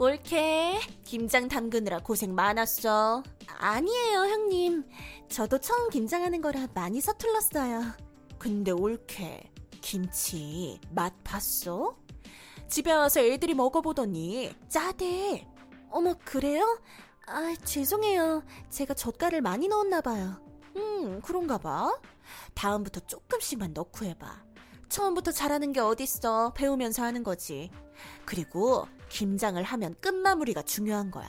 [0.00, 3.22] 옳게 김장 담그느라 고생 많았어.
[3.58, 4.84] 아니에요, 형님.
[5.28, 7.82] 저도 처음 김장하는 거라 많이 서툴렀어요.
[8.38, 9.52] 근데 옳게
[9.82, 11.98] 김치 맛 봤어?
[12.66, 15.46] 집에 와서 애들이 먹어보더니 짜대.
[15.90, 16.80] 어머, 그래요?
[17.26, 18.42] 아, 죄송해요.
[18.70, 20.42] 제가 젓갈을 많이 넣었나 봐요.
[20.76, 21.92] 음, 그런가 봐.
[22.54, 24.44] 다음부터 조금씩만 넣고 해봐.
[24.88, 26.54] 처음부터 잘하는 게 어딨어.
[26.54, 27.70] 배우면서 하는 거지.
[28.24, 31.28] 그리고 김장을 하면 끝마무리가 중요한 거야.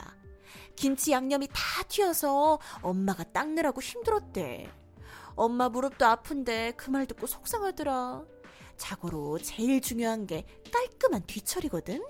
[0.76, 4.70] 김치 양념이 다 튀어서 엄마가 닦느라고 힘들었대.
[5.34, 8.22] 엄마 무릎도 아픈데 그 말 듣고 속상하더라.
[8.76, 12.02] 자고로 제일 중요한 게 깔끔한 뒤처리거든?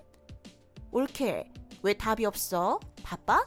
[0.91, 1.53] 옳게,
[1.83, 2.79] 왜 답이 없어?
[3.03, 3.47] 바빠?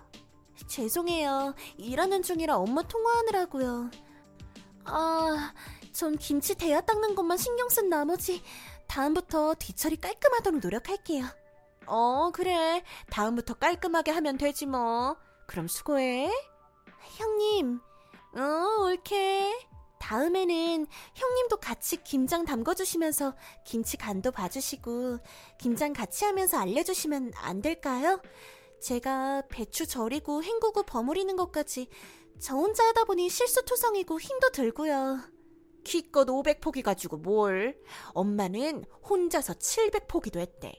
[0.68, 1.54] 죄송해요.
[1.78, 3.92] 일하는 중이라 엄마 통화하느라고요.
[4.86, 5.54] 아,
[5.92, 8.42] 전 김치 대야 닦는 것만 신경 쓴 나머지
[8.96, 11.26] 다음부터 뒤처리 깔끔하도록 노력할게요.
[11.86, 12.82] 어, 그래.
[13.12, 15.18] 다음부터 깔끔하게 하면 되지 뭐.
[15.48, 16.32] 그럼 수고해.
[17.18, 17.82] 형님,
[18.38, 19.68] 어, 옳게.
[20.00, 25.18] 다음에는 형님도 같이 김장 담궈주시면서 김치 간도 봐주시고
[25.60, 28.22] 김장 같이 하면서 알려주시면 안 될까요?
[28.82, 31.90] 제가 배추 절이고 헹구고 버무리는 것까지
[32.40, 35.35] 저 혼자 하다 보니 실수투성이고 힘도 들고요.
[35.86, 37.78] 키껏 500포기 가지고 뭘.
[38.14, 40.74] 엄마는 혼자서 700포기도 했대.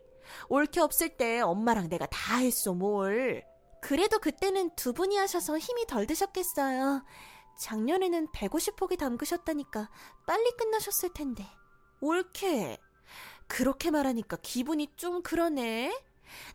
[0.51, 3.43] 옳게 없을 때 엄마랑 내가 다 했어, 뭘.
[3.81, 7.05] 그래도 그때는 두 분이 하셔서 힘이 덜 드셨겠어요.
[7.59, 9.89] 작년에는 150포기 담그셨다니까
[10.27, 11.47] 빨리 끝나셨을 텐데.
[12.01, 12.79] 옳게.
[13.47, 15.97] 그렇게 말하니까 기분이 좀 그러네.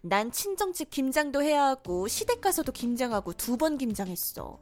[0.01, 4.59] 난 친정집 김장도 해야 하고 시댁 가서도 김장하고 두 번 김장했어.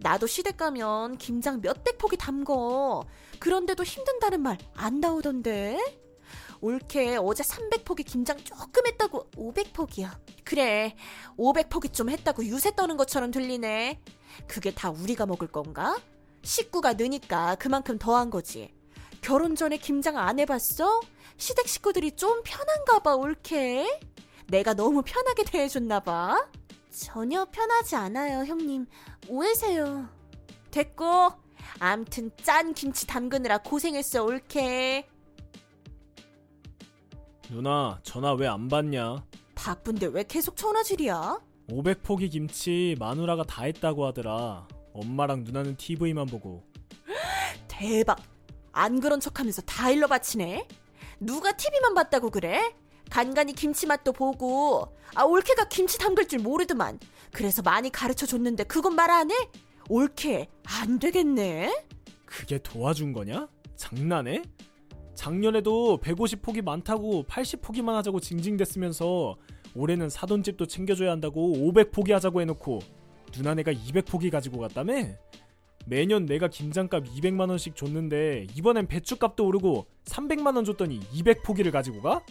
[0.00, 3.04] 나도 시댁 가면 김장 몇백 포기 담궈.
[3.40, 5.78] 그런데도 힘든다는 말 안 나오던데.
[6.60, 10.18] 올케 어제 300포기 김장 조금 했다고 500포기야.
[10.44, 10.94] 그래,
[11.36, 14.00] 500포기 좀 했다고 유세 떠는 것처럼 들리네.
[14.46, 15.98] 그게 다 우리가 먹을 건가?
[16.42, 18.72] 식구가 느니까 그만큼 더한 거지.
[19.20, 21.00] 결혼 전에 김장 안 해봤어?
[21.36, 24.00] 시댁 식구들이 좀 편한가 봐, 올케.
[24.48, 26.46] 내가 너무 편하게 대해줬나 봐.
[26.90, 28.86] 전혀 편하지 않아요, 형님.
[29.28, 30.08] 오해세요.
[30.70, 31.30] 됐고,
[31.78, 35.06] 암튼 짠 김치 담그느라 고생했어, 올케.
[37.48, 39.24] 누나, 전화 왜 안 받냐?
[39.54, 41.40] 바쁜데 왜 계속 전화질이야?
[41.68, 44.66] 500포기 김치 마누라가 다 했다고 하더라.
[44.92, 46.64] 엄마랑 누나는 TV만 보고.
[47.68, 48.18] 대박.
[48.72, 50.66] 안 그런 척 하면서 다 일러 바치네.
[51.20, 52.74] 누가 TV만 봤다고 그래?
[53.10, 56.98] 간간히 김치 맛도 보고 아 올케가 김치 담글 줄 모르더만
[57.32, 59.34] 그래서 많이 가르쳐 줬는데 그건 말 안 해?
[59.88, 61.84] 올케 안 되겠네
[62.24, 63.48] 그게 도와준 거냐?
[63.76, 64.42] 장난해?
[65.14, 69.36] 작년에도 150포기 많다고 80포기만 하자고 징징댔으면서
[69.74, 72.80] 올해는 사돈 집도 챙겨줘야 한다고 500포기 하자고 해놓고
[73.32, 74.94] 누나 네가 200포기 가지고 갔다며?
[75.86, 82.22] 매년 내가 김장값 200만원씩 줬는데 이번엔 배추값도 오르고 300만원 줬더니 200포기를 가지고 가?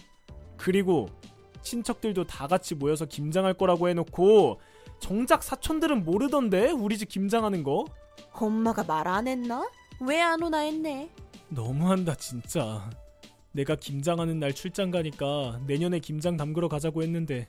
[0.57, 1.07] 그리고
[1.61, 4.59] 친척들도 다 같이 모여서 김장할 거라고 해놓고
[4.99, 7.85] 정작 사촌들은 모르던데 우리 집 김장하는 거?
[8.33, 9.67] 엄마가 말 안 했나?
[10.01, 11.09] 왜 안 오나 했네.
[11.49, 12.89] 너무한다 진짜.
[13.51, 17.47] 내가 김장하는 날 출장 가니까 내년에 김장 담그러 가자고 했는데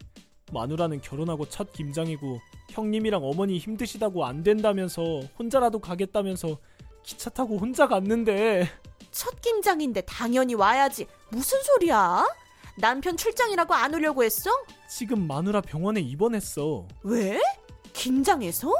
[0.52, 2.38] 마누라는 결혼하고 첫 김장이고
[2.70, 5.02] 형님이랑 어머니 힘드시다고 안 된다면서
[5.38, 6.56] 혼자라도 가겠다면서
[7.02, 8.68] 기차 타고 혼자 갔는데
[9.10, 11.06] 첫 김장인데 당연히 와야지.
[11.30, 12.24] 무슨 소리야?
[12.78, 14.50] 남편 출장이라고 안 오려고 했어?
[14.88, 16.86] 지금 마누라 병원에 입원했어.
[17.02, 17.40] 왜?
[17.92, 18.70] 김장해서?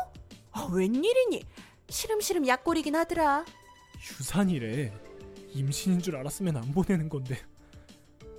[0.53, 1.43] 아, 웬일이니?
[1.89, 3.45] 시름시름 약골이긴 하더라.
[4.21, 4.93] 유산이래.
[5.55, 7.39] 임신인 줄 알았으면 안 보내는 건데.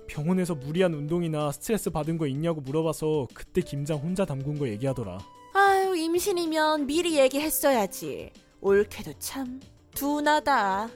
[0.06, 5.18] 병원에서 무리한 운동이나 스트레스 받은 거 있냐고 물어봐서 그때 김장 혼자 담근 거 얘기하더라.
[5.54, 8.30] 아유, 임신이면 미리 얘기했어야지.
[8.60, 9.60] 올케도 참
[9.94, 10.88] 둔하다.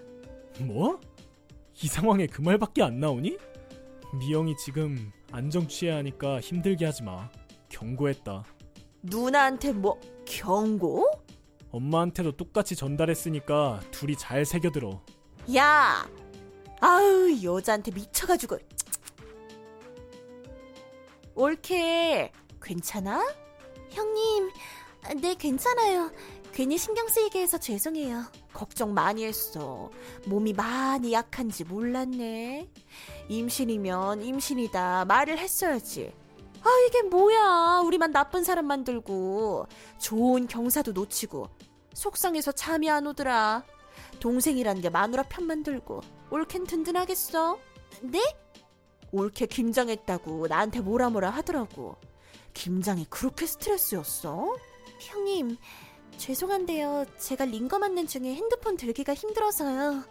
[0.60, 1.00] 뭐?
[1.82, 3.36] 이 상황에 그 말밖에 안 나오니?
[4.18, 7.30] 미영이 지금 안정 취해야 하니까 힘들게 하지 마.
[7.68, 8.44] 경고했다.
[9.02, 11.10] 누나한테 뭐 경고?
[11.70, 15.00] 엄마한테도 똑같이 전달했으니까 둘이 잘 새겨들어.
[15.56, 16.06] 야,
[16.80, 18.58] 아우 여자한테 미쳐가지고.
[21.34, 22.30] 옳게
[22.62, 23.26] 괜찮아?
[23.90, 24.50] 형님,
[25.22, 26.12] 네 괜찮아요.
[26.52, 28.24] 괜히 신경 쓰이게 해서 죄송해요.
[28.52, 29.90] 걱정 많이 했어.
[30.26, 32.68] 몸이 많이 약한지 몰랐네.
[33.28, 36.12] 임신이면 임신이다 말을 했어야지.
[36.62, 37.82] 아, 이게 뭐야.
[37.84, 39.66] 우리만 나쁜 사람 만들고.
[39.98, 41.48] 좋은 경사도 놓치고.
[41.94, 43.64] 속상해서 잠이 안 오더라.
[44.20, 46.00] 동생이란 게 마누라 편 만 들고.
[46.30, 47.58] 올캔 든든하겠어?
[48.02, 48.20] 네?
[49.10, 51.96] 올케 김장했다고 나한테 뭐라 뭐라 하더라고.
[52.54, 54.56] 김장이 그렇게 스트레스였어?
[55.00, 55.56] 형님,
[56.22, 57.04] 죄송한데요.
[57.18, 60.04] 제가 링거 맞는 중에 핸드폰 들기가 힘들어서요.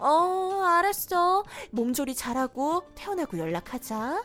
[0.00, 1.44] 어, 알았어.
[1.70, 4.24] 몸조리 잘하고 태어나고 연락하자.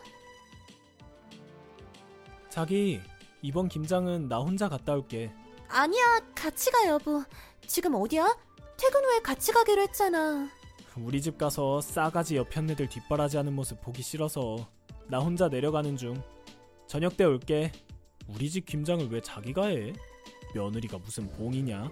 [2.48, 3.00] 자기
[3.42, 5.32] 이번 김장은 나 혼자 갔다 올게.
[5.68, 7.22] 아니야, 같이 가, 여보.
[7.64, 8.36] 지금 어디야?
[8.76, 10.48] 퇴근 후에 같이 가기로 했잖아.
[10.96, 14.68] 우리 집 가서 싸가지 옆 편네들 뒷바라지하는 모습 보기 싫어서
[15.06, 16.20] 나 혼자 내려가는 중.
[16.88, 17.70] 저녁 때 올게.
[18.26, 19.92] 우리 집 김장을 왜 자기가 해?
[20.54, 21.90] 며느리가 무슨 봉이냐?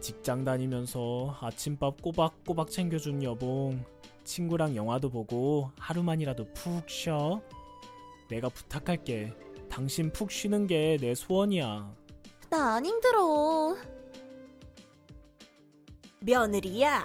[0.00, 3.84] 직장 다니면서 아침밥 꼬박꼬박 챙겨준 여봉.
[4.24, 7.40] 친구랑 영화도 보고 하루만이라도 푹 쉬어.
[8.28, 9.32] 내가 부탁할게.
[9.70, 11.94] 당신 푹 쉬는 게 내 소원이야.
[12.50, 13.76] 나 안 힘들어.
[16.20, 17.04] 며느리야.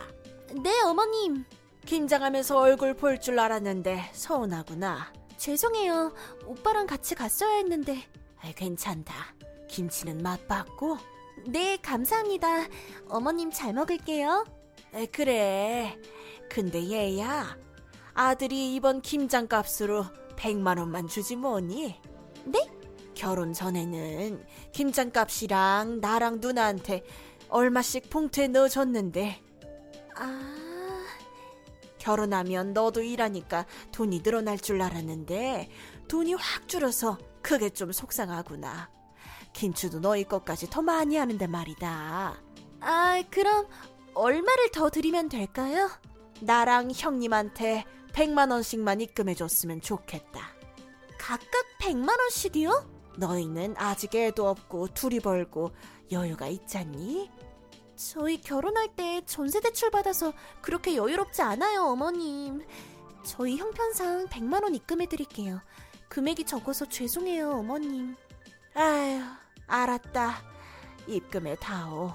[0.64, 1.46] 네, 어머님.
[1.86, 5.12] 김장하면서 얼굴 볼 줄 알았는데 서운하구나.
[5.38, 6.14] 죄송해요.
[6.46, 7.98] 오빠랑 같이 갔어야 했는데.
[8.42, 9.14] 아, 괜찮다.
[9.72, 10.98] 김치는 맛봤고.
[11.48, 12.68] 네, 감사합니다.
[13.08, 14.46] 어머님 잘 먹을게요.
[14.94, 15.98] 에, 그래.
[16.50, 17.58] 근데 얘야.
[18.14, 21.96] 아들이 이번 김장 값으로 100만 원만 주지 뭐니?
[22.46, 22.72] 네?
[23.16, 27.04] 결혼 전에는 김장 값이랑 나랑 누나한테
[27.50, 29.42] 얼마씩 봉투에 넣어줬는데.
[30.16, 30.58] 아.
[31.98, 35.70] 결혼하면 너도 일하니까 돈이 늘어날 줄 알았는데
[36.08, 38.90] 돈이 확 줄어서 그게 좀 속상하구나.
[39.54, 42.42] 김추도 너희 것까지 더 많이 하는데 말이다.
[42.80, 43.68] 아, 그럼
[44.14, 45.90] 얼마를 더 드리면 될까요?
[46.42, 50.50] 나랑 형님한테 100만 원씩만 입금해 줬으면 좋겠다.
[51.18, 51.50] 각각
[51.80, 53.02] 100만 원씩이요?
[53.18, 55.72] 너희는 아직 애도 없고 둘이 벌고
[56.12, 57.30] 여유가 있잖니?
[57.96, 62.66] 저희 결혼할 때 전세 대출 받아서 그렇게 여유롭지 않아요, 어머님.
[63.24, 65.62] 저희 형편상 100만 원 입금해 드릴게요.
[66.10, 68.16] 금액이 적어서 죄송해요, 어머님.
[68.74, 69.22] 아휴,
[69.72, 70.34] 알았다.
[71.08, 72.12] 입금해 다오.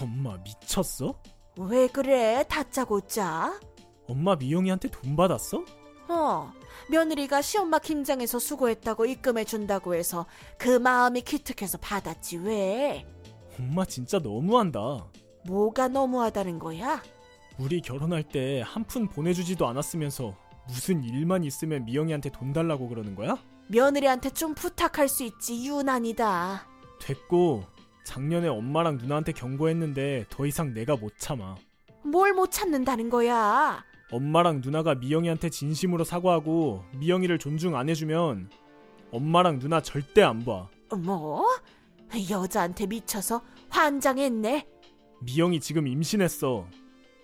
[0.00, 1.14] 엄마 미쳤어?
[1.58, 2.44] 왜 그래?
[2.48, 3.60] 다짜고짜?
[4.08, 5.64] 엄마 미영이한테 돈 받았어?
[6.08, 6.52] 어,
[6.90, 10.26] 며느리가 시엄마 김장에서 수고했다고 입금해 준다고 해서
[10.58, 13.06] 그 마음이 기특해서 받았지 왜?
[13.58, 14.80] 엄마 진짜 너무한다.
[15.46, 17.02] 뭐가 너무하다는 거야?
[17.58, 20.34] 우리 결혼할 때 한 푼 보내주지도 않았으면서
[20.68, 23.36] 무슨 일만 있으면 미영이한테 돈 달라고 그러는 거야?
[23.68, 26.66] 며느리한테 좀 부탁할 수 있지 유난이다.
[27.00, 27.64] 됐고
[28.04, 31.56] 작년에 엄마랑 누나한테 경고했는데 더 이상 내가 못 참아.
[32.04, 33.84] 뭘 못 참는다는 거야?
[34.10, 38.50] 엄마랑 누나가 미영이한테 진심으로 사과하고 미영이를 존중 안 해주면
[39.12, 40.68] 엄마랑 누나 절대 안 봐.
[40.98, 41.46] 뭐?
[42.30, 44.66] 여자한테 미쳐서 환장했네.
[45.20, 46.66] 미영이 지금 임신했어.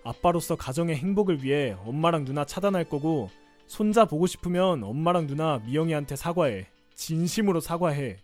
[0.03, 3.29] 아빠로서 가정의 행복을 위해 엄마랑 누나 차단할 거고
[3.69, 6.67] 손자 보고 싶으면 엄마랑 누나 미영이한테 사과해.
[6.95, 8.17] 진심으로 사과해.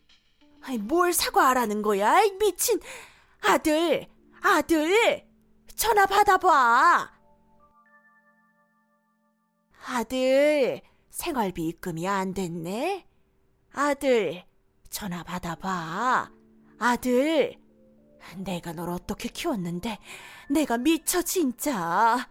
[0.64, 2.14] 아이, 뭘 사과하라는 거야?
[2.14, 2.80] 아이, 미친
[3.42, 4.08] 아들,
[4.42, 5.24] 아들,
[5.76, 7.12] 전화 받아봐.
[9.86, 10.82] 아들,
[11.12, 13.06] 생활비 입금이 안 됐네.
[13.72, 14.44] 아들,
[14.90, 16.32] 전화 받아봐.
[16.80, 17.56] 아들,
[18.38, 20.00] 내가 널 어떻게 키웠는데
[20.50, 22.28] 내가 미쳐 진짜.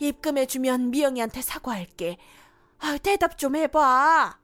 [0.00, 2.16] 입금해주면 미영이한테 사과할게.
[2.78, 4.39] 아, 대답 좀 해봐.